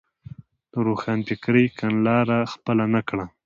[0.71, 3.25] د روښانفکرۍ کڼلاره خپله نه کړه.